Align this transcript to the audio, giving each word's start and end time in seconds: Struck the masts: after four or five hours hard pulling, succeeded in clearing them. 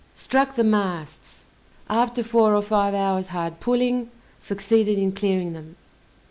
Struck 0.15 0.55
the 0.55 0.63
masts: 0.63 1.43
after 1.87 2.23
four 2.23 2.55
or 2.55 2.63
five 2.63 2.95
hours 2.95 3.27
hard 3.27 3.59
pulling, 3.59 4.09
succeeded 4.39 4.97
in 4.97 5.11
clearing 5.11 5.53
them. 5.53 5.75